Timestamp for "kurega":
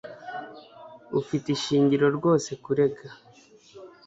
2.63-3.07